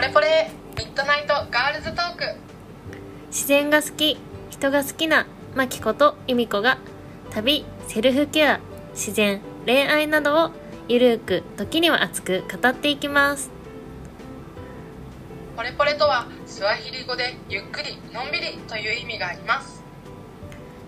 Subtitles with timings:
[0.00, 2.24] ポレポレミッドナイトガールズトーク。
[3.26, 4.16] 自然が好き
[4.48, 6.78] 人が好きなマキコとユミコが
[7.30, 8.60] 旅セルフケア
[8.94, 10.50] 自然恋愛などを
[10.88, 13.50] ゆるーく時には熱く語っていきます。
[15.54, 19.82] ポレポレとはスワヒリ語でゆっくりのんびりという意味があります。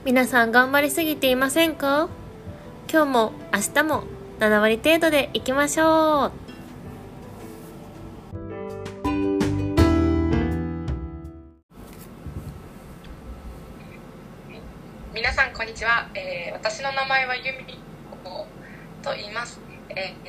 [0.06, 2.08] 皆さん頑張りすぎていませんか？
[2.90, 4.04] 今日も明日も
[4.38, 6.41] 7割程度でいきましょう
[16.62, 17.76] 私の名前はユミ
[18.22, 18.46] コ
[19.02, 19.58] と言います、
[19.88, 20.24] えー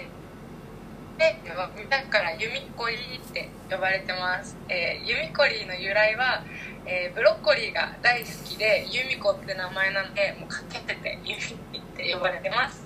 [1.19, 1.37] で
[1.77, 6.43] みんなからユミコリーって呼ばれてます、えーユミコリーの由来は、
[6.87, 12.83] えーブロッコリーが大好きでユミコって名前なのでもうかけててユミって呼ばれてます、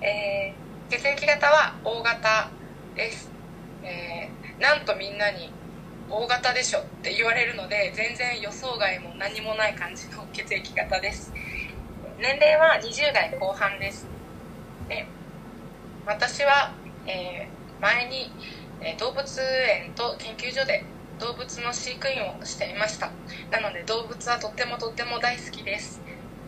[0.00, 2.50] えー血液型は O 型
[2.96, 3.30] です、
[3.82, 5.52] えーなんとみんなに
[6.08, 11.30] O 型でしょって言われるので全然予想外も何もない感じの血液型です。
[12.20, 14.08] 年齢は20代後半です。
[14.88, 15.14] で
[16.04, 18.36] 私は、えー前に、
[18.80, 23.18] え動物園と研究所で動物の飼育員をしていました。
[23.50, 26.02] なので動物はとってもとっても大好きです。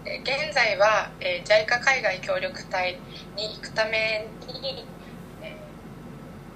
[0.04, 3.02] え現在は、えー JICA 海外協力隊
[3.36, 4.92] に行くために、
[5.40, 5.74] え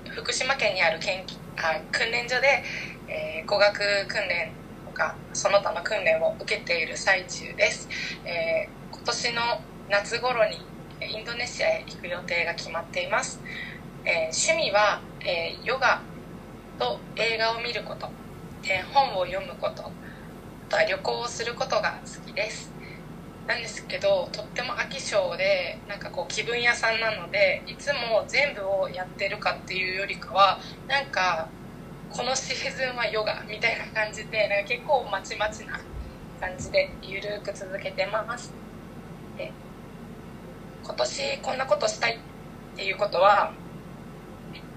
[0.07, 2.63] ー福島県にある研あ訓練所で、
[3.07, 3.79] えー語学
[4.09, 7.89] 訓練とかその他の訓練を受けている最中です、
[8.25, 9.43] えー年の
[9.89, 10.57] 夏頃に
[11.01, 13.43] インドネシアへ行く予定が決まっています、
[14.05, 14.15] えー
[14.53, 16.09] 趣味は、えーヨガ
[16.79, 18.09] と映画を見ること、
[18.65, 19.85] えー本を読むこと
[20.63, 22.77] あとは旅行をすることが好きです。
[23.47, 31.55] なんですけどとっても飽き性でなんかこう気分屋さんなのでいつも全部をやってるかっていうよりかはなんか
[32.09, 35.75] このシーズンはヨガみたいな感じでなんか結構まちまちな
[36.41, 38.66] 感じでゆるく続けてます。
[40.87, 43.53] 今年こんなことしたいっていうことは、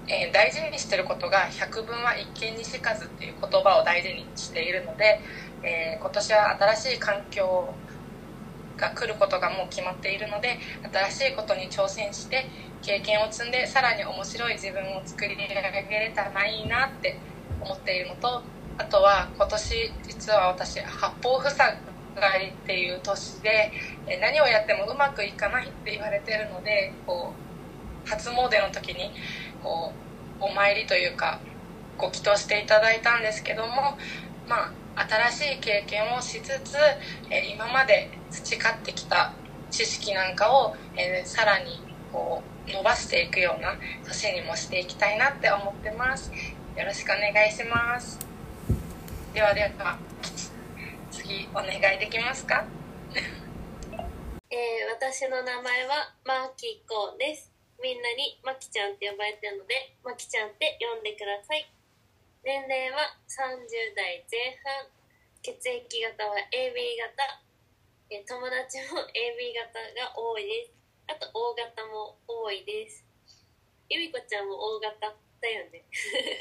[0.08, 5.20] えー大事にしてることが「百聞は一見にしかず」っていう言葉を大事にしているので、
[5.62, 7.78] えー今年は新しい環境
[8.76, 10.58] が来ることがもう決まっているので
[11.10, 12.50] 新しいことに挑戦して
[12.82, 15.54] 経験を積んでさらに面白い自分を作り上げ
[16.00, 17.20] れたらいいなって
[17.60, 18.42] 思っているのと
[18.78, 23.72] あとは今年実は私八方塞がりっていう年で
[24.20, 27.32] 何をやってもうまくいかないって言われてるのでこ
[28.06, 29.10] う初詣の時に
[29.62, 29.92] こ
[30.40, 31.40] うお参りというか
[31.98, 33.98] ご祈祷していただいたんですけども
[34.48, 34.72] まあ
[35.30, 36.76] 新しい経験をしつつ、
[37.54, 39.32] 今まで培ってきた
[39.70, 41.80] 知識なんかを、えーさらに
[42.12, 46.32] こう伸ばしていくような年にもしていきたいなって思ってます。
[46.76, 48.18] よろしくお願いします。
[49.32, 50.09] ではでは。
[51.30, 52.66] 次お願いできますか？
[54.50, 57.52] えー私の名前はマキコです。
[57.80, 61.70] みんなにマキちゃんって呼ばれてるのでマキちゃんって呼んでください。
[62.42, 64.90] 年齢は30代前半
[65.40, 67.40] 血液型は AB 型、
[68.10, 70.72] えー友達も AB 型が多いです。
[71.06, 73.04] あと O 型も多いです。
[73.88, 74.98] ゆみこちゃんも O 型
[75.40, 75.84] だよね。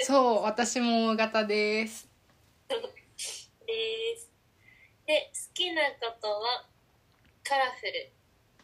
[0.02, 2.10] そう私も O 型です。
[3.68, 4.29] です
[5.10, 6.70] で好きなことは
[7.42, 8.14] カラフル。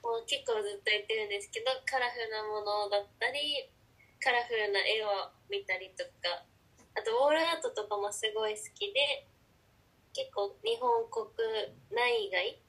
[0.06, 3.66] もう結構ずっと言ってるんですけどカラフルなものだったり
[4.22, 6.45] カラフルな絵を見たりとか。
[6.94, 9.25] あとウォールアートとかもすごい好きで
[10.13, 11.25] 結構日本国
[11.89, 12.62] 内外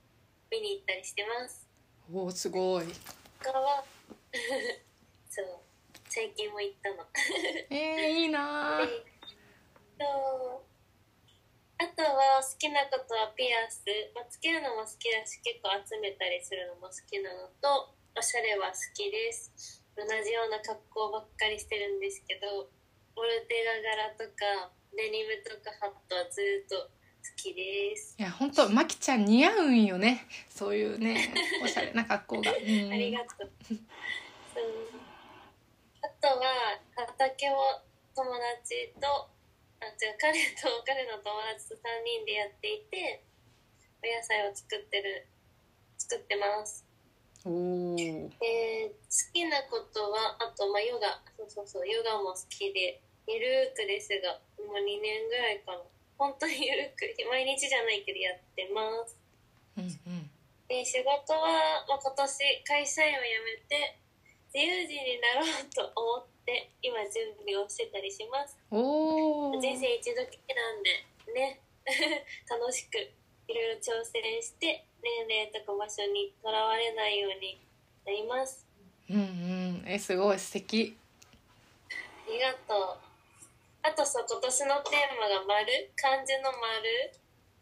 [0.57, 1.69] 見に行ったりしてます。
[2.11, 2.87] おおすごい。
[3.45, 3.85] 他は
[5.29, 5.61] そう
[6.09, 7.05] 最近も行ったの。
[7.69, 9.05] えー、いいなー。
[10.01, 10.66] そう
[11.79, 13.85] あとは好きなことはピアス、
[14.17, 19.85] まあ、つけるのも好きだし結構集めたりするのも好きなのとおしゃれは好きです。
[19.97, 22.69] 同じような格好ばっかりしてるんですけど
[23.17, 26.89] オルテガ柄とかデニムとかハットはずっと好
[27.37, 28.17] きです。
[28.19, 30.25] いや本当まきちゃん似合うんよね。
[30.49, 31.33] そういうね
[31.63, 33.51] おしゃれな格好が、うん、ありがとう。
[33.69, 33.81] そう。
[36.01, 37.57] あとは畑を
[38.15, 38.33] 友
[38.65, 39.29] 達と
[39.81, 43.23] あ違う彼と 彼の友達と3人でやっていて
[44.03, 45.27] お野菜を作ってる
[45.99, 46.85] 作ってます。
[47.45, 55.83] おえー好きなことはあとまあヨガそうそうそうヨガも好きでゆるーくですがもう2年ぐらいかな
[56.19, 59.17] 本当にゆるく毎日じゃないけどやってます。
[59.77, 60.31] うんうん
[60.69, 63.29] で仕事は、まあ、今年会社員を辞
[63.71, 63.99] めて
[64.53, 66.36] 自由人になろうと思って
[66.83, 68.57] 今準備をしてたりします。
[68.71, 71.05] おお人生一度きりなんで
[71.35, 71.61] ね。
[72.51, 77.61] 楽しくいろいろ挑戦して年齢とか場所にとらわれないように
[78.05, 78.67] なります。
[79.09, 79.85] うんうん。
[79.87, 80.97] えすごい素敵。
[81.91, 82.99] ありがとう。
[83.83, 87.13] あとさ今年のテーマが「丸」漢字の「丸」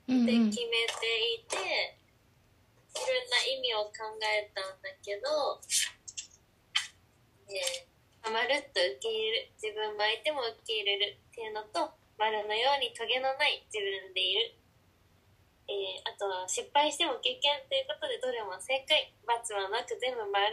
[0.09, 0.25] うんうん。
[0.25, 3.93] って決めていて、いろんな意味を考
[4.23, 5.61] えたんだけど、
[7.49, 7.87] ねえ、
[8.31, 14.55] まるっと受け入れる自分も相手も受け入れるっていうのと丸のようにトゲのない自分でいる、
[15.69, 19.13] えーあとは失敗しても経験ということでどれも正解。
[19.27, 20.53] 罰はなく全部丸、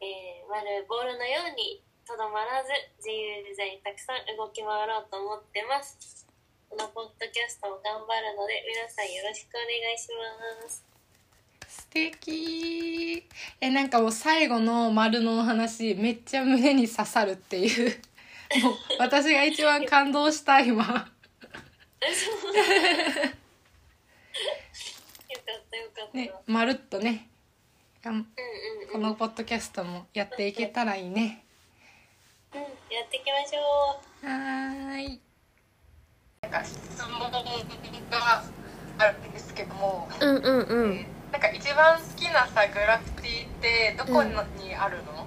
[0.00, 6.26] えー丸ボールのようにとどまらず自由自在にたくさん動き回ろうと思ってます。
[6.68, 10.08] このポッドキャストも頑張るので皆さんよろしくお願いし
[10.62, 10.89] ます。
[11.70, 13.24] 素敵。
[13.60, 17.90] えなんかもう最後の丸のお話めっちゃ胸に刺さるっていう。
[18.60, 20.82] もう私が一番感動した今。
[20.82, 21.06] よかっ
[25.70, 27.28] たよかった、ねまるっとね。
[28.02, 31.44] このポッドキャストもやっていけたらいいね。
[32.52, 34.26] うんやっていきましょう。
[34.26, 35.20] はーい。
[36.42, 38.42] なんか質問が
[38.98, 44.34] あるんですけども、うんうんうえーなんか一番好きなさグラフィティってどこに
[44.74, 45.26] あるの、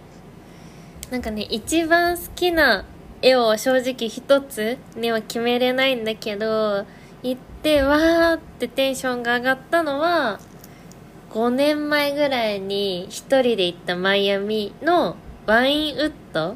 [1.11, 2.85] なんかね一番好きな
[3.21, 6.85] 絵を正直一つには決めれないんだけど
[7.23, 10.39] 行ってわーってテンションが上がったのは
[11.31, 15.15] 5年前ぐらいに一人で行ったマイアミの
[15.45, 16.55] ワインウッドっ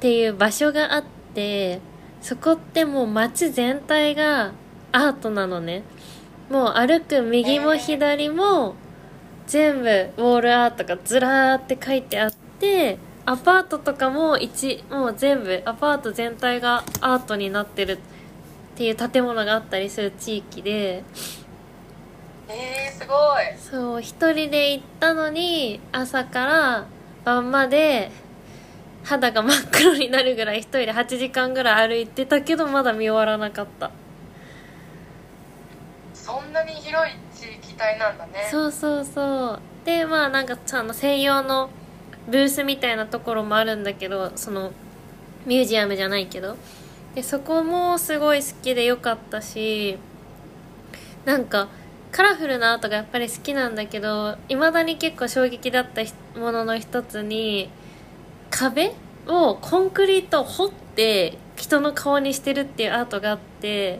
[0.00, 1.04] ていう場所があっ
[1.34, 1.80] て
[2.20, 4.52] そこってもう街全体が
[4.92, 5.82] アートなのね。
[6.50, 8.74] もう歩く右も左も
[9.46, 17.98] 全部ウォールアートがずらーって書いてあってアパートとかも一もう全部アパート全体がアートになってるっ
[18.76, 21.04] ていう建物があったりする地域で。
[22.48, 23.56] えー、すごい。
[23.56, 26.86] そう一人で行ったのに朝から
[27.24, 28.10] 晩まで
[29.04, 33.92] 肌が真っ黒になるぐらい一人で8時間ぐらい歩いてたけどまだ見終わらなかった
[36.30, 38.48] そんなに広い地域帯なんだね。
[38.50, 39.60] そうそうそう。
[39.84, 41.70] でまあなんかあの専用の
[42.28, 44.72] ブースみたいなところもあるんだけどその
[45.46, 46.56] ミュージアムじゃないけど。
[47.14, 49.98] でそこもすごい好きでよかったし
[51.24, 51.66] なんか
[52.12, 56.02] カラフルなアートがやっぱり好きなんだけどいまだに結構衝撃だった
[56.38, 57.68] ものの一つに
[58.50, 58.92] 壁
[59.26, 63.98] をコンクリートを掘って人の顔にしてるっていうアートがあって、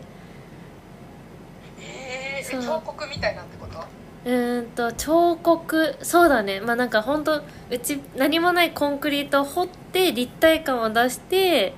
[2.51, 2.61] そう。
[2.61, 3.79] え彫刻みたいなってこと？
[4.25, 5.95] うーんと彫刻。
[6.01, 6.59] そうだね。
[6.61, 7.43] まあなんか本当う
[7.81, 11.73] ち何もないコンクリートを掘って立体感を出して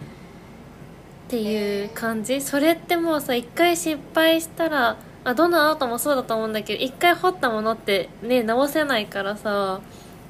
[1.28, 2.42] っていう感じ。
[2.42, 9.82] それってもうさ一回失敗したらあどのアートもそうだと思うんだけど一回彫ったものってね直せないからさ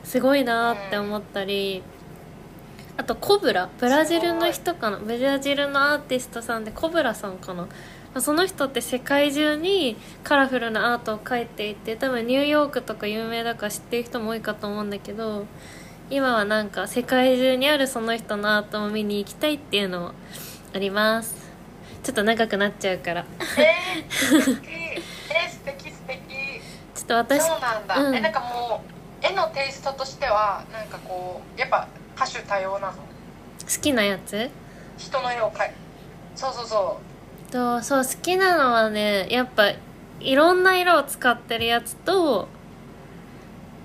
[0.04, 1.82] すごいなーって思ったり。
[2.96, 3.70] あとコブラ。
[3.80, 5.00] ブラジルの人かな？
[5.00, 7.64] ブラジルのアーティストさんでコブラさんかな？
[7.64, 7.68] まあ
[8.22, 15.46] その人って世界中にカラフルなアートを描いていて多分ニューヨークとか有名だから知ってる人も多いかと思うんだけど
[16.10, 20.12] 今はなんか世界中にあるその人のアートを見に行きたいっていうのも
[20.74, 21.44] あります。
[22.04, 23.26] ちょっと長くなっちゃうから。
[23.58, 24.68] えー、 素敵。
[24.68, 26.20] えー、素敵素敵。
[26.94, 28.16] ちょっと私そうなんだ、うん。
[28.16, 28.84] えなんかも
[29.22, 32.94] う絵のテイストとしてはなんかこうやっぱ多種多様なの？
[32.94, 34.50] 好きなやつ？
[34.98, 35.72] 人の絵を描い
[36.36, 37.00] そうそうそ
[37.54, 39.74] とそう好きなのはねやっぱ
[40.20, 42.48] いろんな色を使ってるやつと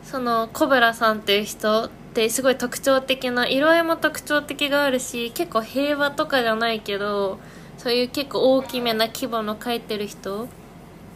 [0.03, 7.39] そのコブラさんっていう人ってすごい特徴的な色合いも特徴的があるし結構平和とかじゃないけど
[7.77, 10.49] そういう結構大きめな規模の描いてる人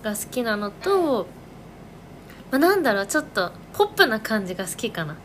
[0.02, 1.26] が好きなのと、
[2.50, 5.16] まあ、なんだろうちょっとポップな感じが好きかな。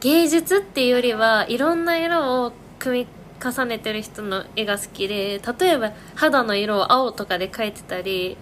[0.00, 3.06] 芸術っていうよりはいろんな色を組み
[3.42, 8.36] 重ねてる人の絵が好きで例えば肌の色を青とかで描いてたり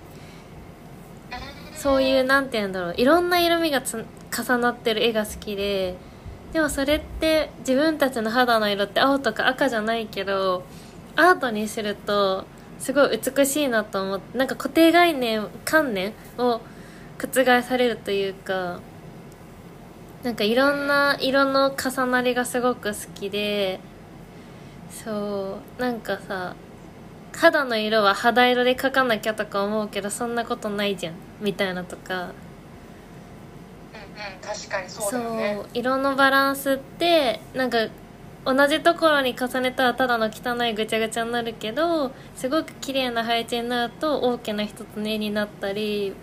[1.74, 5.96] そういうなんて言うんだろういろんな色味が重なってる絵が好きで
[6.52, 10.64] でもそれって自分たちの肌の色って青とか赤じゃないけど
[11.16, 12.44] アートにすると
[12.78, 16.60] すごい美しいなと思ってなんか固定概念観念を
[17.18, 18.80] 覆されるというか
[20.22, 23.80] なんかいろんな色の重なりがすごく好きで
[24.90, 26.54] そうなんかさ
[27.36, 32.14] 肌の色は肌色で描かなきゃとか思うけどそんなことないじゃんみたいなとか。
[32.14, 32.32] うんうん
[34.42, 35.54] 確かにそうだよね。
[35.56, 37.78] そう色のバランスってなんか
[38.44, 46.14] 同じところに重ねたらただの汚いぐちゃぐちゃになるけどすごく綺麗な配置になると大きな一つの絵になったり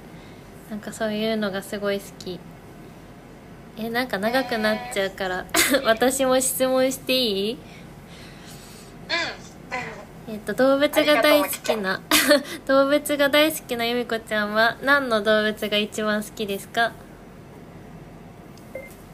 [0.70, 2.40] なんかそういうのがすごい好き。
[3.80, 5.46] えなんか長くなっちゃうから
[5.86, 7.58] 私も質問していい？
[10.30, 12.02] えっと動物が大好きな
[12.68, 16.92] 動物が大好きな由美子ちゃんは何の動物が一番好きですか？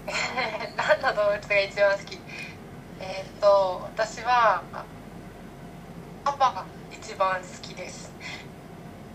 [0.75, 2.19] 何の動物が一番好き？
[2.99, 4.63] えっ、と私は
[6.23, 8.11] カバが一番好きです。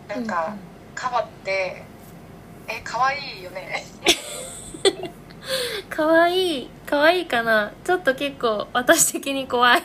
[0.08, 0.54] なんか、
[0.94, 1.82] カバって
[2.68, 3.84] え可愛いよね。
[5.90, 7.72] かわいい かわいいかな？
[7.84, 9.82] ちょっと結構私的に怖い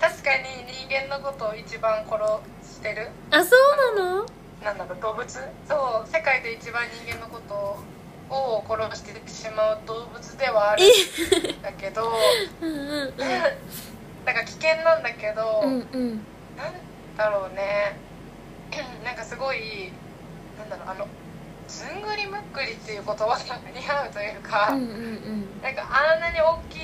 [0.00, 2.18] 確かに人間のことを一番殺
[2.62, 3.08] してる？
[3.30, 3.56] あそ
[3.94, 4.26] うなの？
[4.62, 5.26] なんだろう動物？
[5.68, 7.54] そう世界で一番人間のこと
[8.34, 10.82] を殺してしまう動物ではある。
[10.84, 12.10] んだけど
[12.62, 13.14] うん。
[14.24, 16.26] なんか危険なんだけど、うんうん。
[16.56, 16.74] なん
[17.16, 17.96] だろうね。
[19.04, 19.92] なんかすごい
[20.58, 21.06] なんだろうあの
[21.70, 26.76] ずんぐりむっくりっていう言葉が似合うというか、うんうんなんかあんなに大き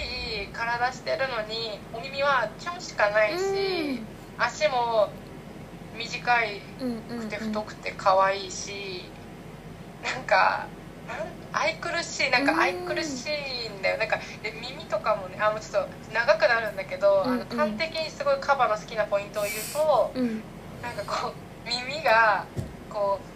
[0.45, 4.00] い体してるのにお耳はちょんしかないし、
[4.38, 5.09] 足も
[5.99, 7.26] 短いうんうんうん。
[7.26, 9.05] くて太くて可愛いし、
[10.05, 10.66] なんか
[11.09, 11.19] なん
[11.52, 13.99] 愛くるしいなんか愛くるしいんだよ。
[13.99, 17.43] なんかで耳とかもねあもうちょっと長くなるんだけど、うんうん。
[17.43, 20.43] あの端的にすごいカバの好きなポイントを言うとうん。
[20.83, 22.45] なんかこう耳が
[22.90, 23.36] こう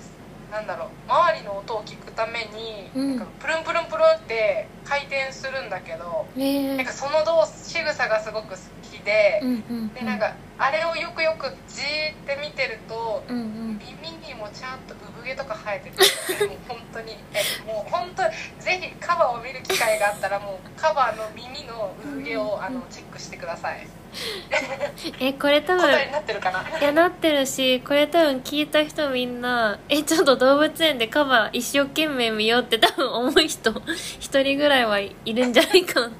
[0.50, 3.16] なんだろう周りの音を聞くために、うん。
[3.16, 6.76] なんかプルンプルンプルンって回転するんだけど、え。
[6.76, 13.78] なんかその動作仕草がすごく好きでう、んうんでなんかあれをよくよくじーって見てるとうんうん。
[13.78, 17.12] 耳にもちゃんと産毛とか生えててもう本当に。
[17.32, 18.22] えもう本当
[18.62, 23.86] ぜひカバを見る機会があったらもうカバの耳の産毛をあのチェックしてください。
[25.20, 26.78] えこれ多分なってるかな？
[26.78, 33.70] いやなってるしこれ多分聞いた人みんなえちょっと動物園でカバ一生懸命見ようって多分思う人
[34.18, 36.10] 一人ぐらいはいるんじゃないかな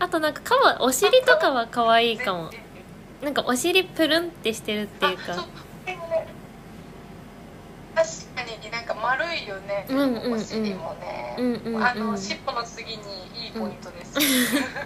[0.00, 2.50] あとなんかカバお尻とかは可愛いかも。
[3.22, 5.24] なんかお尻プルンってしてるっていうか。
[5.24, 5.36] 確
[8.34, 10.32] かになんか丸いよね、うんうんうん。
[10.32, 13.02] お尻もね、うんうんうんあの尻尾の次に
[13.44, 14.16] いいポイントです、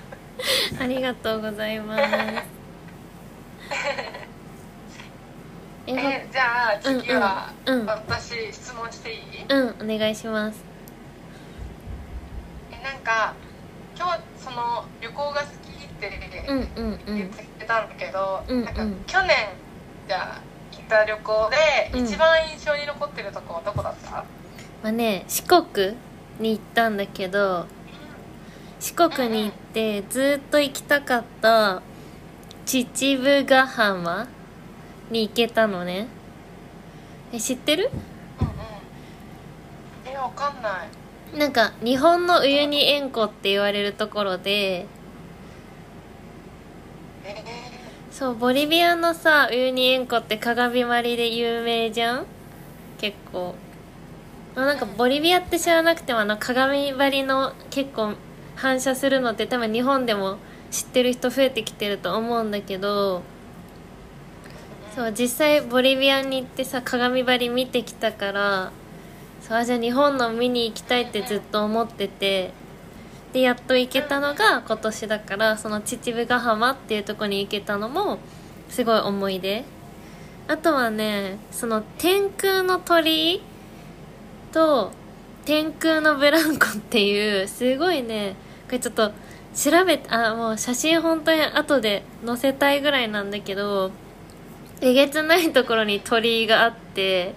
[0.82, 2.02] ありがとうございます。
[5.86, 7.86] えじゃあ次は、うんうんうん。
[7.86, 9.20] 私質問していい？
[9.48, 10.58] うんお願いします。
[12.72, 13.34] えなんか
[13.96, 16.10] 今日その旅行が好きって
[16.46, 16.98] 言っん
[17.58, 18.64] てたんだけど、うんうん。
[18.64, 19.36] なんか去年
[20.06, 20.40] じゃあ
[20.72, 24.24] 行った旅行でうん一番印象に残ってるとこはどこだった、ま
[24.82, 25.96] あね四国
[26.40, 27.66] に行ったんだけど
[28.80, 31.80] 四国に行ってずっと行きたかった
[32.66, 32.86] 秩
[33.18, 34.28] 父ヶ浜
[35.10, 36.06] に行けたのね。
[37.32, 37.90] え知ってる？
[38.40, 38.54] うんうん。
[40.06, 40.88] えわかんない
[41.36, 44.86] なんか日本のウユニ塩湖って言われるところで
[48.10, 52.26] そうボリビアのさウユニ塩湖って鏡張りで有名じゃん？
[52.98, 53.56] 結構。
[54.54, 58.14] なんかボリビアって知らなくてもあの鏡張りの結構
[58.54, 60.38] 反射するのって多分日本でも
[60.70, 63.22] 知ってる人増えてきてると思うんだけど
[64.94, 68.72] そう実際ボリビアに行ってさ鏡張り見てきたから
[69.46, 72.52] そうじゃあ日本の見に行きたいってずっと思ってて
[73.34, 78.18] でやっと行けたのが今年だからその秩父ヶ浜っていうとこに行けたのも
[78.70, 79.64] すごい思い出。
[80.46, 83.42] あとはねその天空の鳥居
[84.52, 84.92] と
[85.44, 88.36] 天空のブランコっていうすごいね
[88.66, 89.12] これちょっと
[89.54, 93.90] 調べてあもう写真本当に後で載せたいぐらいなんだけど
[94.80, 97.34] えげつないところに鳥居があって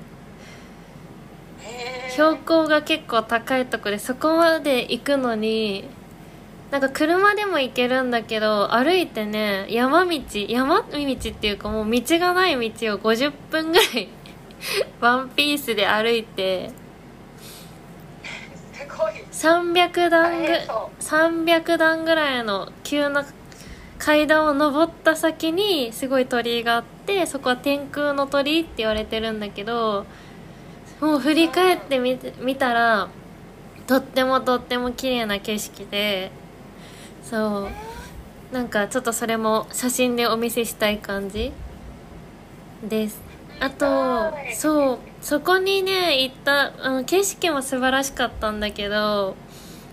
[1.64, 5.88] え標高が結構高いところでそこまで行くのに
[6.72, 10.20] なんか車でも行けるんだけど歩いてね山道
[10.50, 14.10] 山道っていうかもう道がない道を50分ぐらい
[15.00, 16.72] ワンピースで歩いて
[18.74, 19.14] すごい。
[19.32, 23.28] 300段ぐ大変そ300段ぐらいの急な
[24.00, 30.08] 階段を登った先にすごい鳥居があってそこは天空の鳥居って言われてるんだけど
[31.02, 33.10] もう振り返ってみ見たら
[33.86, 36.32] とってもとっても綺麗な景色で
[37.24, 37.72] そう。
[38.52, 41.52] なんかちょっとそれも写真でお見せしたい感じ
[42.84, 43.22] です。
[43.60, 45.00] あとそう。
[45.22, 49.36] そこにね行ったあの景色も素晴らしかったんだけど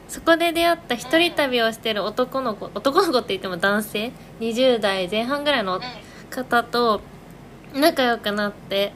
[0.09, 5.81] そこで出会った一人旅をしてる男の子男の子って言っても男性？20代前半ぐらいの
[6.31, 7.01] 方と
[7.75, 8.93] 仲良くなって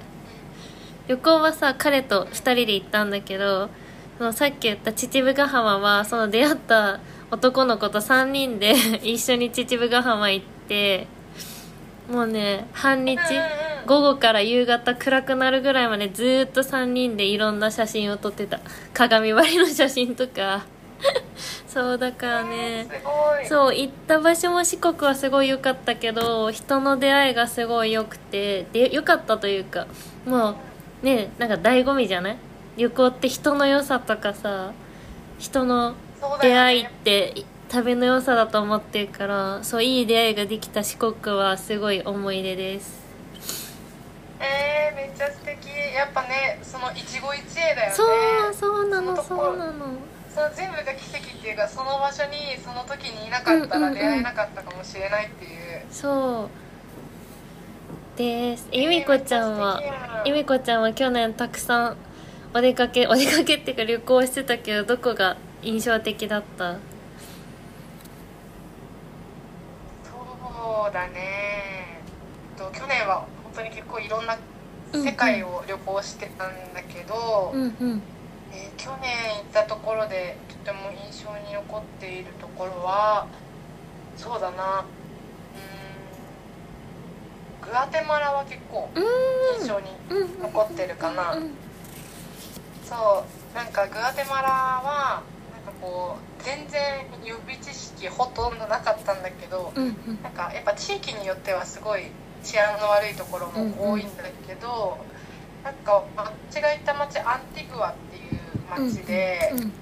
[1.08, 3.70] 旅行はさ彼と2人で行ったんだけど
[4.18, 7.00] そのさっき言った秩父ヶ浜はその出会った
[7.30, 11.06] 男の子と3人で 一緒に秩父ヶ浜行って
[12.10, 13.18] もうね半日
[13.86, 18.60] 午後から夕方暗くなるぐらいまでずーっと3人でいろんな写真を撮ってた。
[18.92, 20.66] 鏡張りの写真とか。
[21.66, 22.88] そうだからね
[23.48, 29.86] そう行った場所も四国はすごい良かったけど人の出会いがすごい良くてで良かったというか
[30.26, 30.56] もう
[31.02, 32.36] ねなんか醍醐味じゃない？
[32.76, 34.72] 旅行って人の良さとかさ
[35.38, 35.94] 人の
[36.40, 42.98] 出会いって旅の良さだと思ってるからそういい出会いができた四国はすごい思い出です。
[44.40, 45.68] えー、めっちゃ素敵。
[45.94, 47.94] やっぱねその一期一会だよね。
[47.94, 48.04] そ
[48.50, 49.72] うそうなのそうなの。
[50.32, 53.94] その全部が奇跡っていうかその場所にその時にいなかったうんうんうん。
[53.94, 55.50] ら出会えなかったかもしれないっていう、
[55.90, 56.48] そう。
[56.48, 56.67] です由美子ちゃ
[58.24, 61.96] んはえーめっちゃん由美子ちゃんは去年たくさん
[62.54, 66.74] お出かけ お出かけっていうか旅行してたけどどこが印象的だった？
[70.04, 72.00] そうだね。
[72.56, 74.36] と去年は本当に結構いろんな
[74.92, 78.02] 世界を旅行してたんだけど、うんうん。
[78.52, 83.26] えー去年行ったところでとても印象に残っているところは
[84.16, 84.84] そうだな
[87.64, 88.88] グアテマラは結構
[89.60, 90.42] 印象にうん。
[90.42, 91.50] 残ってるかな、うん
[92.84, 93.56] そう。
[93.56, 95.22] なんかグアテマラは
[95.52, 100.22] なんかこう全然予備知識ほとんどなかったんだけどうんうん。
[100.22, 102.04] なんかやっぱ地域によってはすごい
[102.42, 104.96] 治安の悪いところも多いんだけど、
[105.64, 109.72] なんか私が行った町アンティグアっていう町で、うん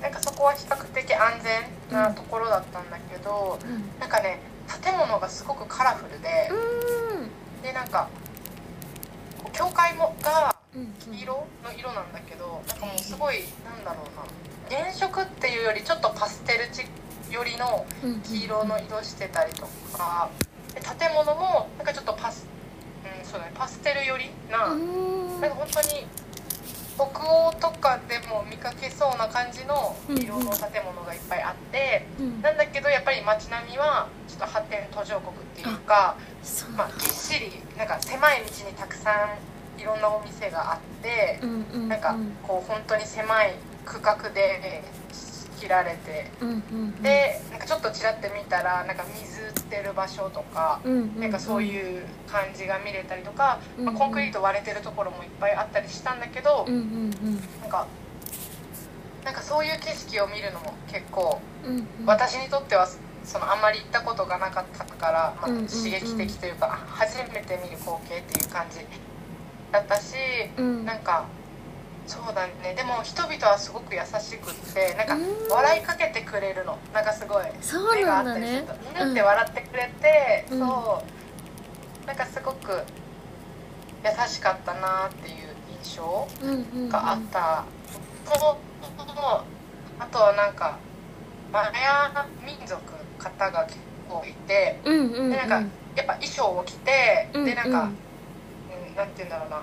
[0.00, 3.98] なんかそこは比較的安全なところだったんだけど、うん。
[3.98, 4.38] なんかね
[4.82, 6.50] 建物がすごくカラフルで、
[7.62, 8.08] でなんか
[9.52, 14.76] 教会もがうん黄色の色なんだけどなんかもうすごいなんだろうな。
[14.76, 16.82] 原色っていうよりちょっとパステルチ
[17.30, 20.28] 寄りのうん黄色の色してたりとか
[20.74, 22.46] で建物もなんかちょっとパス,、
[23.04, 25.40] うんそうだね、パステル寄りな,、うん。
[25.40, 26.06] なんか本当に
[26.96, 32.42] 北欧とかでも見かけそうな感じの色の建物がいっぱいあって、うん。
[32.42, 36.16] なんだけどやっぱり街並みはちょっと発展途上国っていうか
[36.76, 39.10] まあ、ぎっしりなんか狭い道にたくさ
[39.78, 41.88] んいろんなお店があってう、んうん。
[41.88, 43.54] なんかこう本当に狭い
[43.84, 44.82] 区画で
[45.56, 46.30] 切られて。
[46.40, 53.98] うんうんでなんかちょっとちらって見たらなんか水売ってる場所とか、うんなんかそういう感じが見れたりとか、まあ、うん。
[53.98, 57.10] コンクリート割れてるところもいっぱいあったりしたんだけど、うんうん。
[57.60, 57.86] なんか
[59.24, 61.86] なんかそういう景色を見るのも結構うんうん。
[62.06, 62.88] 私にとっては
[63.24, 65.68] そのあんまり行ったことがなかったから、まあうんうんうん。
[65.68, 68.78] 刺激的というか、初めて見る光景っていう感じ
[69.72, 70.14] だったし、
[70.56, 70.84] うん。
[70.84, 71.26] なんか
[72.06, 72.74] そうだね。
[72.76, 75.48] でも人々はすごく優しくってなんかうん。
[75.50, 76.78] 笑いかけてくれるの。
[76.94, 77.44] なんかすごい。
[77.60, 78.60] そう目があなんだね。
[78.60, 78.94] ったりすると。
[78.94, 79.06] みん。
[79.06, 80.58] なって笑ってくれて、うん。
[80.60, 81.02] そ
[82.04, 82.06] う。
[82.06, 82.70] なんかすごく
[84.04, 85.34] 優しかったなっていう
[85.82, 86.88] 印象うんうんうん。
[86.88, 87.64] があった。
[88.26, 88.56] のと、
[89.98, 90.78] あとはなんか
[91.52, 92.80] マヤ民族
[93.18, 95.30] 方が結構いてうんうんうん。
[95.30, 95.56] でなんか
[95.96, 97.44] やっぱ衣装を着て、うん。
[97.44, 97.96] でなんか、うん
[98.96, 99.62] なんて言うんだろうな。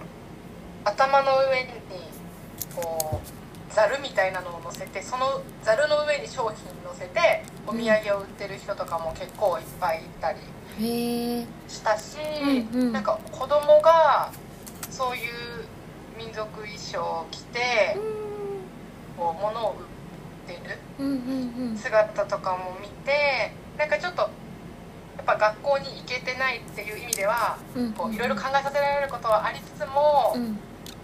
[0.86, 1.70] 頭の上に
[2.76, 6.52] こうざるみたいなのを乗せてそのざるの上に商品
[6.84, 10.40] 乗せてお土産を売ってる人とかも結構いっぱいいたり
[11.68, 12.18] したし、
[12.74, 12.92] うんうん。
[12.92, 14.32] なんか子供が
[14.92, 15.24] そういう
[16.18, 17.98] 民族衣装を着て
[19.18, 19.76] こう物を
[20.48, 21.78] 売ってるうんうんうん。
[21.78, 24.30] 姿とかも見てなんかちょっとや
[25.22, 27.94] っぱ学校に行けてないっていう意味ではうん。
[27.94, 30.60] こういろいろ考えさせられることはありつつも、うん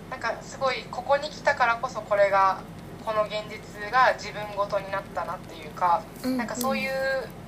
[0.10, 2.62] なんかすごいここに来たからこそこれが
[3.06, 6.38] この現実が自分ごとになったなっていうか、うん。
[6.38, 6.92] なんかそういう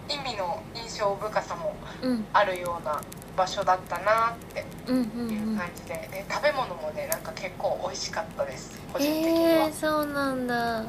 [0.10, 2.26] 意味の印象深さもうん。
[2.34, 3.02] あるような
[3.36, 5.94] 場所だったなってうんうんいううん感じで。
[6.12, 10.84] で食べ物もねなんか結構美味しかったです個人的には、へえそうなんだ。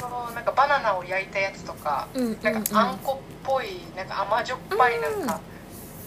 [0.00, 2.42] そうなんかバナナを焼いたやつとかうんうんうん。
[2.42, 5.40] なんかあんこっぽいなんか甘じょっぱいなんか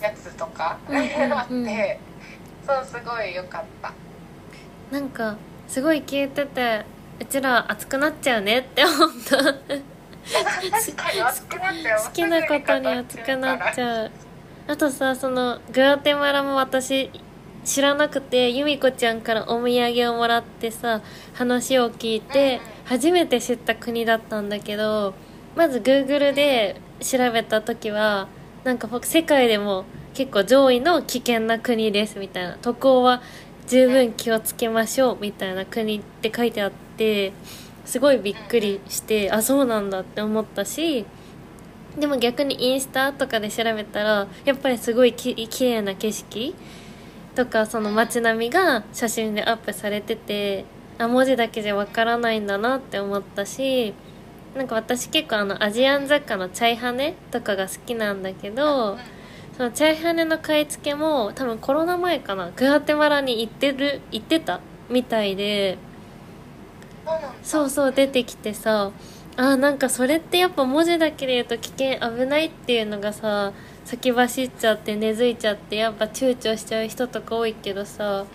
[0.02, 1.34] やつとか、うんうんうん。
[1.38, 2.00] あって
[2.66, 3.94] そうすごい良かった
[4.92, 6.86] なんかすごい聞いてて
[7.20, 9.38] うちら熱くなっちゃうねって思った。
[9.44, 9.54] 好
[12.14, 14.12] きなことに熱くなっちうゃう。
[14.68, 17.10] あとさそのグアテマラも私
[17.64, 21.02] 知らなくて由美子ちゃんからお土産をもらってさ
[21.34, 25.14] 話を聞いて初めて知った国だったんだけど
[25.56, 28.28] まず Google で調べた時は
[28.64, 32.58] なんか世界でも結構上位の危険な国ですみたいな。
[32.58, 33.22] 渡航は
[33.68, 37.34] 十分気をつけましょうみたいな国って書いてあって
[37.86, 41.06] すごいびっくりしてあそうなんだって思ったし
[42.00, 46.56] でも逆にインスタとかで調べたらやっぱりすごいき綺麗な景色
[47.36, 50.66] とかその街並みが写真でアップされてて
[50.98, 53.94] あ文字だけじゃわからないんだなって思ったし
[54.56, 58.98] なんか私結構あのアジアン雑貨のチャイハネとかが好きなんだけど
[59.58, 65.80] そのチャイハネの買い付けも多分コロナ前かなグアテマラに行ってる行ってたみたいで
[67.42, 68.92] そうそう出てきてさ
[69.36, 73.52] あーなんかそれってやっぱ文字だけで言うと危険危ないっていうのがさ
[73.86, 78.26] 先走っちゃって根付いちゃってやっぱ躊躇しちゃう人とか多いけどさ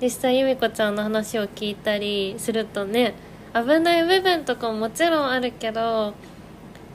[0.00, 3.14] 実際由美子ちゃんの話を聞いたりするとね
[3.52, 6.14] 危ない部分とかももちろんあるけど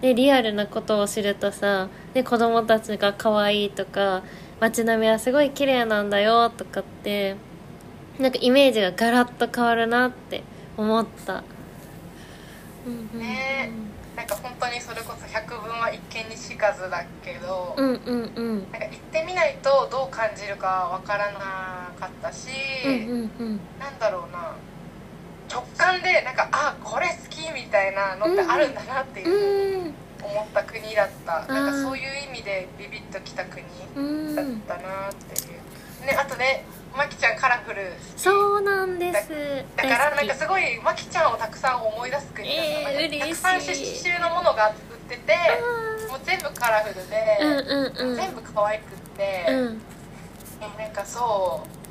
[0.03, 4.21] でリアルなことを知るとさで子供たちが可愛いとか
[4.59, 7.37] 街並みはすごい綺麗なんだよとかって
[8.19, 10.43] なんかイメージがガラッと変わるなって
[10.75, 11.45] 思った。
[12.85, 13.71] うんうんね
[14.15, 18.71] なんか本当にそれこそ百聞は一見にしかずだけど、うんうんうん。
[18.71, 21.39] なんか行ってみないとどう感じるかわからな
[21.97, 22.49] かったし、
[22.85, 23.59] うんうんうん。
[23.79, 24.51] なんだろうな
[25.53, 29.93] 直感でなんかあこれ好きみたいなのってあるんだなっていううん。
[30.23, 33.61] 思った国だった、あーなんかそういう意味でビビッときた国
[33.95, 34.35] うん。
[34.35, 36.63] だったなっていう、ねあとね
[36.95, 37.91] まきちゃんカラフル。
[38.15, 39.29] そうなんです。
[39.75, 42.61] だからなんかすごいまきちゃんをたくさん思い出す国だった、
[42.91, 44.75] えーたくさん刺繍のものが売っ
[45.09, 45.35] てて
[46.09, 48.15] もう全部カラフルで、うんうんうん。
[48.15, 49.81] 全部可愛くって、うん。
[50.77, 51.82] なんかそう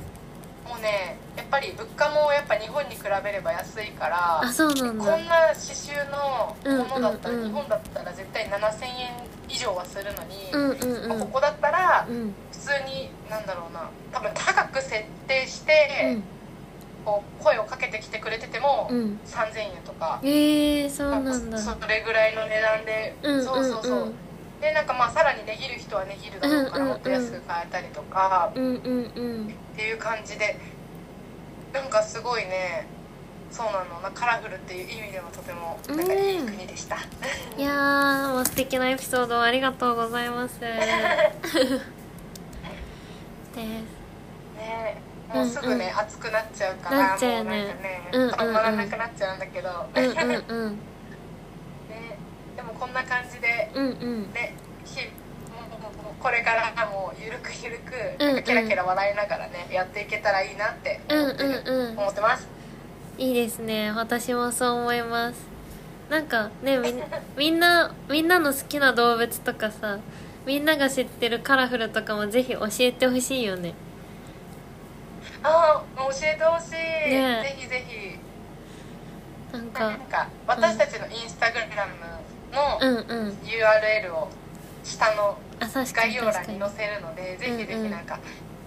[0.69, 5.05] もうねやっぱり物価もやっぱ日本に比べれば安いからあそうなんだ。
[5.05, 7.53] こんな刺繍のものだったら、うんうんうん。
[7.53, 9.11] 日本だったら絶対7000円
[9.49, 11.09] 以上はするのに、うんうんうん。
[11.09, 12.35] まあここだったらうん。
[12.53, 16.19] 普通になんだろうな多分高く設定して、
[17.05, 19.19] こう声をかけてきてくれてても、うん。
[19.27, 20.21] 3000円とか。
[20.23, 21.59] えー、そうなんだ。
[21.59, 24.15] それぐらいの値段で、うんうんそうそうそう、うん
[24.63, 26.89] でなんかまあさらにできる人はできるだろうからうんうんうん。
[26.91, 30.59] もっと安く買えたりとか、うんうんうんっていう感じで
[31.73, 32.87] なんかすごいね
[33.51, 36.99] そうなのなカラフルっていう意味でもとてもなんかいい国でした、い
[37.61, 40.59] やーもう素敵なエピソードをありがとうございます。
[40.61, 40.69] で
[43.53, 44.03] す。
[44.57, 47.51] ねもうすぐね、熱くなっちゃうからなっちゃうよね。
[47.51, 48.35] もうなんかね、うんうんうん。
[48.35, 50.79] 止まらなくなっちゃうんだけど、うんうんねうん。
[52.57, 54.33] でもこんな感じでうんうん。
[54.33, 54.55] ね
[56.23, 61.99] これからもゆるくゆるくキラキラ笑いながらねやっていけたらいいなってうん思ってる、うんうん。
[61.99, 62.47] 思ってます。
[63.19, 63.91] いいですね。
[63.91, 65.41] 私もそう思います。
[66.09, 67.03] なんかねみん
[67.37, 69.99] みんなみんなの好きな動物とかさ
[70.47, 73.75] みんなが知ってるカラフルとかもぜひ教えてほしいよね。
[75.43, 77.43] ああ教えてほしい、ね。
[77.43, 78.19] ぜひぜひ。
[79.53, 79.99] なんか。
[80.09, 81.97] か私たちのインスタグラム
[82.55, 82.97] のうん。
[83.09, 84.29] うん URL を
[84.85, 85.37] 下の
[85.95, 88.19] 概に要欄に載せるのでぜひぜひなんか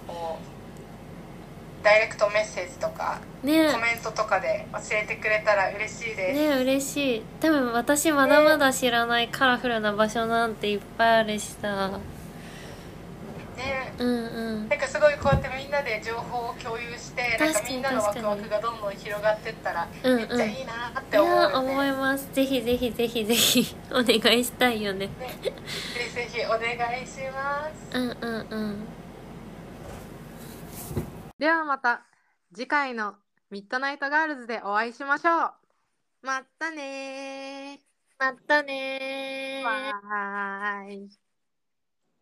[0.07, 3.71] こうダイレクトメッセージとかね。
[3.71, 7.23] コメントとかで教えてくれたら嬉しいです、ね嬉しい。
[7.39, 11.89] 多分私まだまだ知らないカラフルな場所なんていっぱいあるしさ。
[11.89, 12.14] ね
[13.97, 14.69] うんうん。
[14.69, 22.29] なんかすごいこうやってみんなで情報を共有してなんかみんなのワクワクがどんどん広がってったらうんうんめっちゃいいなっいて思うやよね、思います。
[22.33, 23.75] ぜひぜひぜひぜひ。
[23.91, 25.07] お願いしたいよね。
[25.07, 25.39] ね。
[25.41, 25.53] ぜ
[26.07, 26.59] ひぜひお願
[27.01, 27.97] いします。
[27.97, 28.87] うんうんうん。
[31.37, 32.05] ではまた
[32.53, 33.15] 次回の
[33.49, 35.53] ミッドナイトガールズでお会いしましょう。
[36.21, 37.81] またね
[38.17, 39.85] またねーー。
[40.87, 41.24] バイ